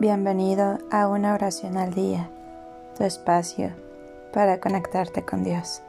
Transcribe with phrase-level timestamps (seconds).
[0.00, 2.30] Bienvenido a una oración al día,
[2.96, 3.70] tu espacio
[4.32, 5.82] para conectarte con Dios.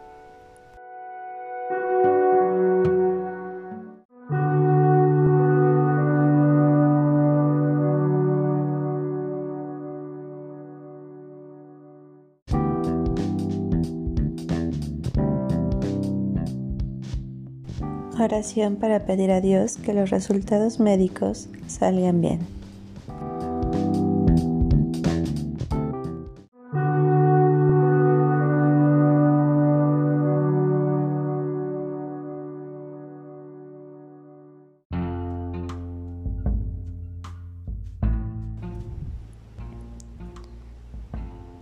[18.20, 22.61] Oración para pedir a Dios que los resultados médicos salgan bien.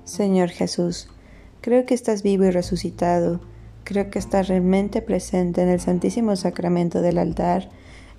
[0.09, 1.07] Señor Jesús,
[1.61, 3.41] creo que estás vivo y resucitado,
[3.83, 7.69] creo que estás realmente presente en el Santísimo Sacramento del altar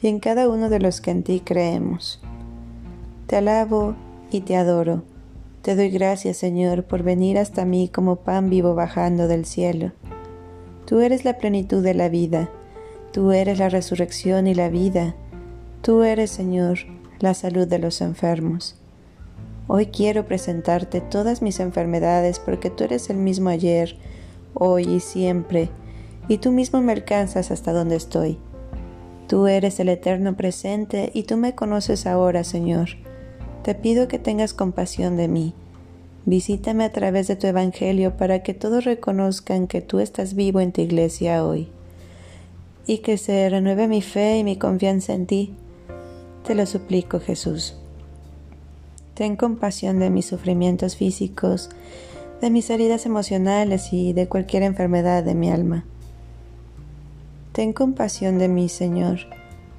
[0.00, 2.20] y en cada uno de los que en ti creemos.
[3.26, 3.96] Te alabo
[4.30, 5.02] y te adoro.
[5.62, 9.90] Te doy gracias, Señor, por venir hasta mí como pan vivo bajando del cielo.
[10.86, 12.50] Tú eres la plenitud de la vida,
[13.12, 15.16] tú eres la resurrección y la vida,
[15.82, 16.78] tú eres, Señor,
[17.18, 18.76] la salud de los enfermos.
[19.72, 23.94] Hoy quiero presentarte todas mis enfermedades porque tú eres el mismo ayer,
[24.52, 25.68] hoy y siempre,
[26.26, 28.36] y tú mismo me alcanzas hasta donde estoy.
[29.28, 32.88] Tú eres el eterno presente y tú me conoces ahora, Señor.
[33.62, 35.54] Te pido que tengas compasión de mí.
[36.26, 40.72] Visítame a través de tu Evangelio para que todos reconozcan que tú estás vivo en
[40.72, 41.68] tu iglesia hoy
[42.88, 45.54] y que se renueve mi fe y mi confianza en ti.
[46.44, 47.76] Te lo suplico, Jesús.
[49.20, 51.68] Ten compasión de mis sufrimientos físicos,
[52.40, 55.84] de mis heridas emocionales y de cualquier enfermedad de mi alma.
[57.52, 59.18] Ten compasión de mí, Señor.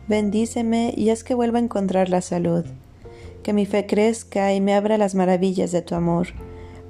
[0.08, 2.66] Bendíceme y haz que vuelva a encontrar la salud.
[3.42, 6.28] Que mi fe crezca y me abra las maravillas de tu amor,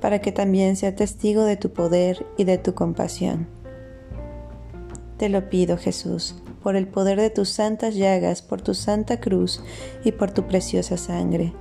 [0.02, 3.48] para que también sea testigo de tu poder y de tu compasión.
[5.16, 9.64] Te lo pido, Jesús, por el poder de tus santas llagas, por tu santa cruz
[10.04, 11.54] y por tu preciosa sangre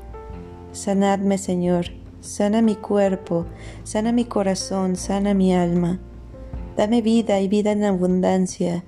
[0.72, 1.86] Sanadme, Señor,
[2.20, 3.46] sana mi cuerpo,
[3.82, 5.98] sana mi corazón, sana mi alma.
[6.76, 8.84] Dame vida y vida en abundancia.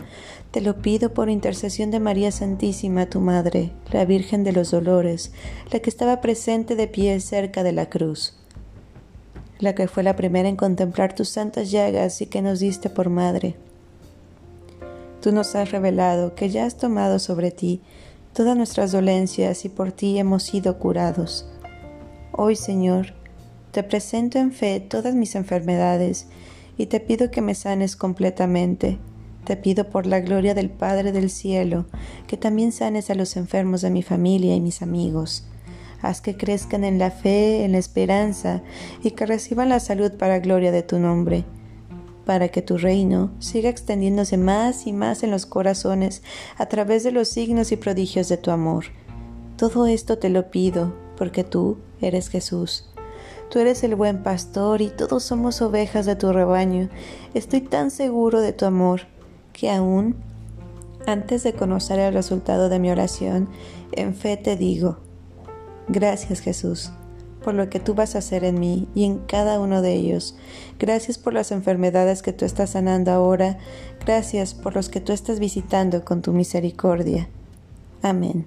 [0.52, 5.32] Te lo pido por intercesión de María Santísima, tu Madre, la Virgen de los Dolores,
[5.72, 8.38] la que estaba presente de pie cerca de la cruz,
[9.58, 13.10] la que fue la primera en contemplar tus santas llagas y que nos diste por
[13.10, 13.56] Madre.
[15.20, 17.80] Tú nos has revelado que ya has tomado sobre ti
[18.32, 21.46] todas nuestras dolencias y por ti hemos sido curados.
[22.34, 23.12] Hoy, Señor,
[23.72, 26.28] te presento en fe todas mis enfermedades
[26.78, 28.98] y te pido que me sanes completamente.
[29.44, 31.84] Te pido por la gloria del Padre del Cielo,
[32.26, 35.46] que también sanes a los enfermos de mi familia y mis amigos.
[36.00, 38.62] Haz que crezcan en la fe, en la esperanza,
[39.02, 41.44] y que reciban la salud para gloria de tu nombre,
[42.24, 46.22] para que tu reino siga extendiéndose más y más en los corazones
[46.56, 48.86] a través de los signos y prodigios de tu amor.
[49.58, 51.76] Todo esto te lo pido, porque tú
[52.06, 52.88] eres Jesús.
[53.50, 56.88] Tú eres el buen pastor y todos somos ovejas de tu rebaño.
[57.34, 59.02] Estoy tan seguro de tu amor
[59.52, 60.16] que aún
[61.06, 63.48] antes de conocer el resultado de mi oración,
[63.92, 64.98] en fe te digo,
[65.88, 66.92] gracias Jesús
[67.42, 70.36] por lo que tú vas a hacer en mí y en cada uno de ellos.
[70.78, 73.58] Gracias por las enfermedades que tú estás sanando ahora.
[74.04, 77.28] Gracias por los que tú estás visitando con tu misericordia.
[78.02, 78.46] Amén.